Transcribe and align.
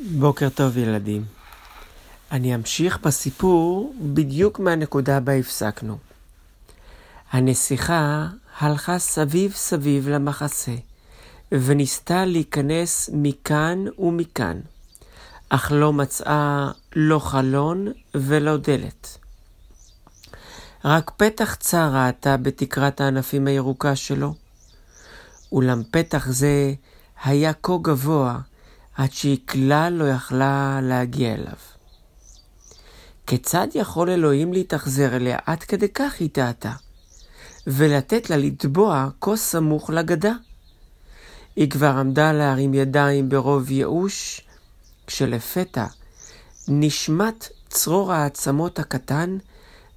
בוקר 0.00 0.48
טוב 0.48 0.76
ילדים. 0.76 1.24
אני 2.32 2.54
אמשיך 2.54 2.98
בסיפור 3.00 3.94
בדיוק 4.00 4.58
מהנקודה 4.58 5.20
בה 5.20 5.32
הפסקנו. 5.32 5.98
הנסיכה 7.32 8.26
הלכה 8.58 8.98
סביב 8.98 9.52
סביב 9.52 10.08
למחסה, 10.08 10.74
וניסתה 11.52 12.24
להיכנס 12.24 13.10
מכאן 13.12 13.84
ומכאן, 13.98 14.60
אך 15.48 15.72
לא 15.74 15.92
מצאה 15.92 16.70
לא 16.96 17.18
חלון 17.18 17.86
ולא 18.14 18.56
דלת. 18.56 19.18
רק 20.84 21.10
פתח 21.16 21.54
צר 21.54 21.90
ראתה 21.92 22.36
בתקרת 22.36 23.00
הענפים 23.00 23.46
הירוקה 23.46 23.96
שלו, 23.96 24.34
אולם 25.52 25.82
פתח 25.90 26.26
זה 26.30 26.74
היה 27.24 27.52
כה 27.52 27.72
גבוה, 27.82 28.38
עד 28.98 29.12
שהיא 29.12 29.38
כלל 29.48 29.92
לא 29.92 30.08
יכלה 30.08 30.80
להגיע 30.82 31.34
אליו. 31.34 31.56
כיצד 33.26 33.66
יכול 33.74 34.10
אלוהים 34.10 34.52
להתאכזר 34.52 35.16
אליה 35.16 35.38
עד 35.46 35.62
כדי 35.62 35.88
כך 35.88 36.14
היא 36.20 36.30
טעתה, 36.32 36.72
ולתת 37.66 38.30
לה 38.30 38.36
לטבוע 38.36 39.08
כה 39.20 39.36
סמוך 39.36 39.90
לגדה? 39.90 40.32
היא 41.56 41.70
כבר 41.70 41.96
עמדה 41.98 42.32
להרים 42.32 42.74
ידיים 42.74 43.28
ברוב 43.28 43.70
ייאוש, 43.70 44.40
כשלפתע 45.06 45.86
נשמט 46.68 47.48
צרור 47.68 48.12
העצמות 48.12 48.78
הקטן 48.78 49.38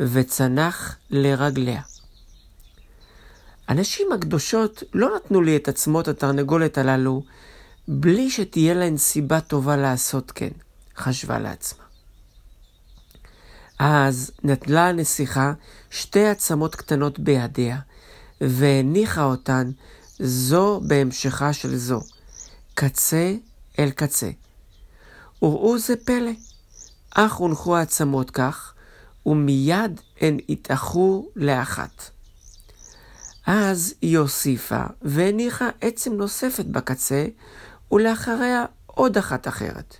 וצנח 0.00 0.96
לרגליה. 1.10 1.82
הנשים 3.68 4.12
הקדושות 4.12 4.82
לא 4.92 5.16
נתנו 5.16 5.42
לי 5.42 5.56
את 5.56 5.68
עצמות 5.68 6.08
התרנגולת 6.08 6.78
הללו 6.78 7.22
בלי 7.88 8.30
שתהיה 8.30 8.74
להן 8.74 8.96
סיבה 8.96 9.40
טובה 9.40 9.76
לעשות 9.76 10.30
כן, 10.30 10.50
חשבה 10.96 11.38
לעצמה. 11.38 11.84
אז 13.78 14.30
נטלה 14.44 14.88
הנסיכה 14.88 15.52
שתי 15.90 16.26
עצמות 16.26 16.74
קטנות 16.74 17.18
בידיה, 17.18 17.78
והניחה 18.40 19.24
אותן 19.24 19.70
זו 20.18 20.80
בהמשכה 20.86 21.52
של 21.52 21.76
זו, 21.76 22.00
קצה 22.74 23.34
אל 23.78 23.90
קצה. 23.90 24.30
וראו 25.42 25.78
זה 25.78 25.94
פלא, 26.04 26.30
אך 27.14 27.32
הונחו 27.34 27.76
העצמות 27.76 28.30
כך, 28.30 28.74
ומיד 29.26 30.00
הן 30.20 30.38
התאחו 30.48 31.28
לאחת. 31.36 32.10
אז 33.46 33.94
היא 34.02 34.18
הוסיפה 34.18 34.82
והניחה 35.02 35.68
עצם 35.80 36.12
נוספת 36.12 36.64
בקצה, 36.64 37.26
ולאחריה 37.92 38.64
עוד 38.86 39.18
אחת 39.18 39.48
אחרת. 39.48 39.96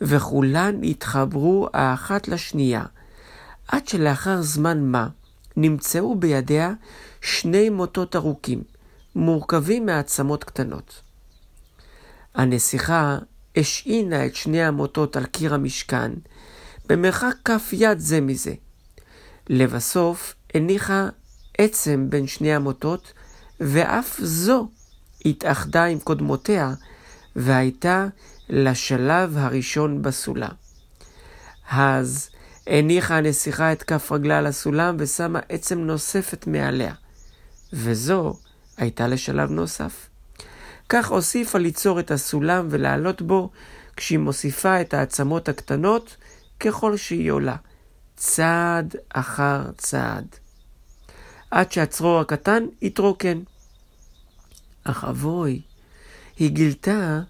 וכולן 0.00 0.82
התחברו 0.82 1.68
האחת 1.72 2.28
לשנייה, 2.28 2.84
עד 3.68 3.88
שלאחר 3.88 4.42
זמן 4.42 4.84
מה 4.84 5.08
נמצאו 5.56 6.14
בידיה 6.14 6.72
שני 7.20 7.70
מוטות 7.70 8.16
ארוכים, 8.16 8.62
מורכבים 9.14 9.86
מעצמות 9.86 10.44
קטנות. 10.44 11.00
הנסיכה 12.34 13.18
השעינה 13.56 14.26
את 14.26 14.34
שני 14.34 14.64
המוטות 14.64 15.16
על 15.16 15.24
קיר 15.24 15.54
המשכן, 15.54 16.12
במרחק 16.88 17.34
כף 17.44 17.70
יד 17.72 17.98
זה 17.98 18.20
מזה. 18.20 18.54
לבסוף 19.48 20.34
הניחה 20.54 21.08
עצם 21.58 22.06
בין 22.10 22.26
שני 22.26 22.54
המוטות, 22.54 23.12
ואף 23.60 24.20
זו 24.20 24.68
התאחדה 25.24 25.84
עם 25.84 25.98
קודמותיה, 25.98 26.72
והייתה 27.36 28.06
לשלב 28.48 29.38
הראשון 29.38 30.02
בסולם. 30.02 30.50
אז 31.70 32.30
הניחה 32.66 33.16
הנסיכה 33.16 33.72
את 33.72 33.82
כף 33.82 34.12
רגלה 34.12 34.38
על 34.38 34.46
הסולם 34.46 34.96
ושמה 34.98 35.40
עצם 35.48 35.78
נוספת 35.78 36.46
מעליה, 36.46 36.94
וזו 37.72 38.34
הייתה 38.76 39.08
לשלב 39.08 39.50
נוסף. 39.50 40.08
כך 40.88 41.10
הוסיפה 41.10 41.58
ליצור 41.58 42.00
את 42.00 42.10
הסולם 42.10 42.66
ולעלות 42.70 43.22
בו 43.22 43.50
כשהיא 43.96 44.18
מוסיפה 44.18 44.80
את 44.80 44.94
העצמות 44.94 45.48
הקטנות 45.48 46.16
ככל 46.60 46.96
שהיא 46.96 47.30
עולה, 47.30 47.56
צעד 48.16 48.96
אחר 49.14 49.62
צעד. 49.76 50.26
עד 51.50 51.72
שהצרור 51.72 52.20
הקטן 52.20 52.66
התרוקן. 52.82 53.38
אך 54.84 55.04
אבוי, 55.04 55.62
היא 56.36 56.50
גילתה 56.50 57.20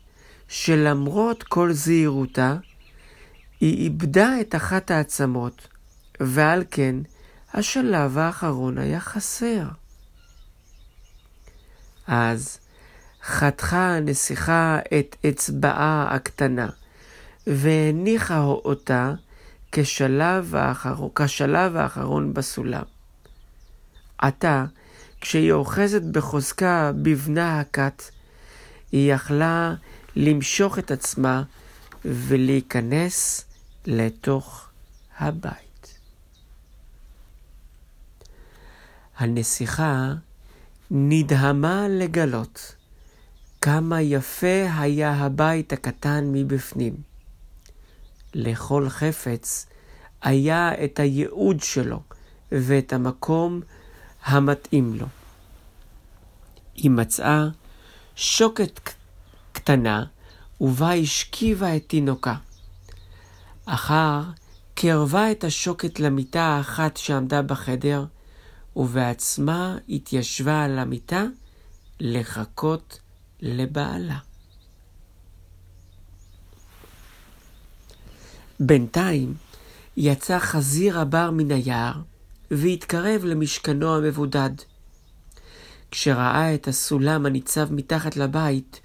שלמרות 0.49 1.43
כל 1.43 1.73
זהירותה, 1.73 2.57
היא 3.61 3.85
איבדה 3.85 4.41
את 4.41 4.55
אחת 4.55 4.91
העצמות, 4.91 5.69
ועל 6.21 6.65
כן 6.71 6.97
השלב 7.55 8.19
האחרון 8.19 8.79
היה 8.79 9.01
חסר. 9.01 9.65
אז 12.07 12.59
חתכה 13.23 13.97
הנסיכה 13.97 14.79
את 14.99 15.17
אצבעה 15.29 16.15
הקטנה, 16.15 16.69
והניחה 17.47 18.41
אותה 18.41 19.13
כשלב, 19.73 20.55
האחרון, 20.55 21.11
כשלב 21.15 21.77
האחרון 21.77 22.35
בסולם. 22.35 22.83
עתה, 24.19 24.65
כשהיא 25.23 25.53
אוחזת 25.53 26.03
בחוזקה 26.03 26.93
בבנה 27.03 27.61
הכת, 27.61 28.03
היא 28.93 29.13
יכלה 29.13 29.75
למשוך 30.17 30.79
את 30.79 30.91
עצמה 30.91 31.43
ולהיכנס 32.05 33.45
לתוך 33.87 34.69
הבית. 35.19 35.99
הנסיכה 39.17 40.15
נדהמה 40.91 41.87
לגלות 41.89 42.75
כמה 43.61 44.01
יפה 44.01 44.67
היה 44.79 45.13
הבית 45.13 45.73
הקטן 45.73 46.25
מבפנים. 46.33 46.95
לכל 48.35 48.89
חפץ 48.89 49.67
היה 50.23 50.85
את 50.85 50.99
הייעוד 50.99 51.61
שלו 51.61 52.03
ואת 52.53 52.93
המקום 52.93 53.61
המתאים 54.25 54.95
לו. 54.95 55.07
היא 56.75 56.91
מצאה 56.91 57.45
שוקת 58.17 58.81
קטנה 59.53 60.05
ובה 60.61 60.93
השכיבה 60.93 61.77
את 61.77 61.83
תינוקה. 61.87 62.35
אחר 63.65 64.21
קרבה 64.75 65.31
את 65.31 65.45
השוקת 65.45 66.01
למיטה 66.01 66.43
האחת 66.43 66.97
שעמדה 66.97 67.43
בחדר, 67.43 68.05
ובעצמה 68.77 69.79
התיישבה 69.89 70.65
על 70.65 70.79
המיטה 70.79 71.25
לחכות 72.01 72.99
לבעלה. 73.41 74.19
בינתיים 78.61 79.35
יצא 79.97 80.39
חזיר 80.39 81.01
הבר 81.01 81.31
מן 81.31 81.51
היער, 81.51 82.01
והתקרב 82.53 83.25
למשכנו 83.25 83.97
המבודד. 83.97 84.51
כשראה 85.91 86.55
את 86.55 86.69
הסולם 86.69 87.27
הניצב 87.27 87.73
מתחת 87.73 88.17
לבית, 88.17 88.81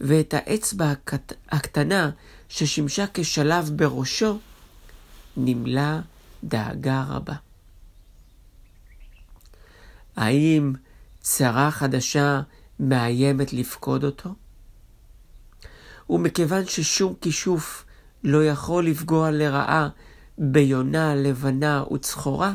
ואת 0.00 0.34
האצבע 0.34 0.90
הקט... 0.90 1.32
הקטנה 1.48 2.10
ששימשה 2.48 3.04
כשלב 3.14 3.70
בראשו, 3.76 4.38
נמלה 5.36 6.00
דאגה 6.44 7.04
רבה. 7.08 7.34
האם 10.16 10.72
צרה 11.20 11.70
חדשה 11.70 12.40
מאיימת 12.80 13.52
לפקוד 13.52 14.04
אותו? 14.04 14.34
ומכיוון 16.10 16.66
ששום 16.66 17.14
כישוף 17.20 17.84
לא 18.24 18.44
יכול 18.44 18.86
לפגוע 18.86 19.30
לרעה 19.30 19.88
ביונה 20.38 21.14
לבנה 21.14 21.84
וצחורה, 21.92 22.54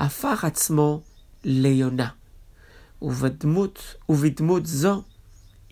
הפך 0.00 0.44
עצמו 0.44 1.02
ליונה, 1.44 2.08
ובדמות, 3.02 3.94
ובדמות 4.08 4.66
זו 4.66 5.02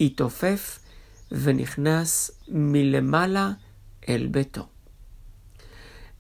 התעופף 0.01 0.79
ונכנס 1.33 2.31
מלמעלה 2.49 3.53
אל 4.09 4.27
ביתו. 4.31 4.67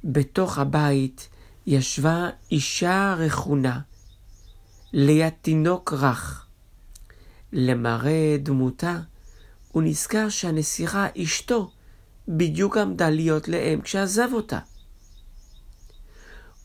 בתוך 0.04 0.58
הבית 0.58 1.28
ישבה 1.66 2.28
אישה 2.50 3.14
רכונה, 3.18 3.80
ליד 4.92 5.32
תינוק 5.42 5.92
רך. 5.92 6.46
למראה 7.52 8.36
דמותה, 8.42 9.00
הוא 9.72 9.82
נזכר 9.82 10.28
שהנסיכה 10.28 11.06
אשתו 11.22 11.70
בדיוק 12.28 12.76
עמדה 12.76 13.10
להיות 13.10 13.48
לאם 13.48 13.80
כשעזב 13.80 14.28
אותה. 14.32 14.58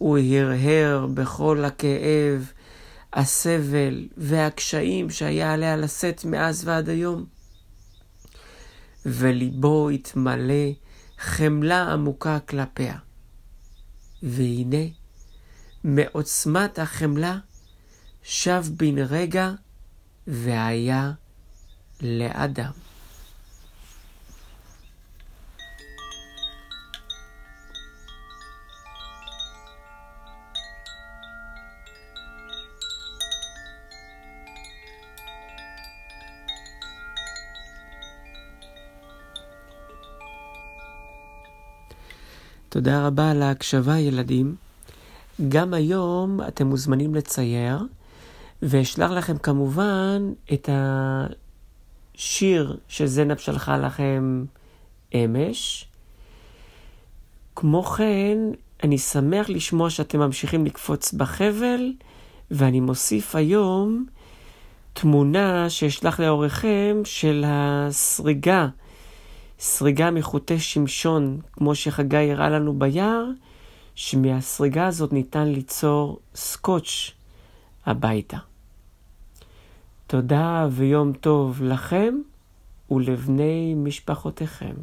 הוא 0.03 0.17
הרהר 0.17 1.07
בכל 1.13 1.65
הכאב, 1.65 2.51
הסבל 3.13 4.07
והקשיים 4.17 5.09
שהיה 5.09 5.53
עליה 5.53 5.77
לשאת 5.77 6.25
מאז 6.25 6.67
ועד 6.67 6.89
היום. 6.89 7.25
וליבו 9.05 9.89
התמלא 9.89 10.71
חמלה 11.17 11.93
עמוקה 11.93 12.39
כלפיה. 12.39 12.97
והנה, 14.23 14.85
מעוצמת 15.83 16.79
החמלה 16.79 17.37
שב 18.23 18.63
בן 18.77 18.97
רגע 18.97 19.51
והיה 20.27 21.11
לאדם. 22.01 22.71
תודה 42.73 43.07
רבה 43.07 43.31
על 43.31 43.41
ההקשבה, 43.41 43.99
ילדים. 43.99 44.55
גם 45.49 45.73
היום 45.73 46.39
אתם 46.47 46.67
מוזמנים 46.67 47.15
לצייר, 47.15 47.79
ואשלח 48.61 49.11
לכם 49.11 49.37
כמובן 49.37 50.33
את 50.53 50.69
השיר 52.15 52.77
שזנב 52.87 53.37
שלחה 53.37 53.77
לכם 53.77 54.45
אמש. 55.13 55.87
כמו 57.55 57.83
כן, 57.83 58.37
אני 58.83 58.97
שמח 58.97 59.49
לשמוע 59.49 59.89
שאתם 59.89 60.19
ממשיכים 60.19 60.65
לקפוץ 60.65 61.13
בחבל, 61.13 61.93
ואני 62.51 62.79
מוסיף 62.79 63.35
היום 63.35 64.05
תמונה 64.93 65.69
שאשלח 65.69 66.19
לאורכם 66.19 67.01
של 67.05 67.43
הסריגה. 67.47 68.67
סריגה 69.59 70.11
מחוטי 70.11 70.59
שמשון, 70.59 71.39
כמו 71.51 71.75
שחגי 71.75 72.31
הראה 72.31 72.49
לנו 72.49 72.79
ביער, 72.79 73.25
שמהסריגה 73.95 74.87
הזאת 74.87 75.13
ניתן 75.13 75.47
ליצור 75.47 76.19
סקוץ' 76.35 77.11
הביתה. 77.85 78.37
תודה 80.07 80.67
ויום 80.71 81.13
טוב 81.13 81.63
לכם 81.63 82.15
ולבני 82.91 83.73
משפחותיכם. 83.77 84.73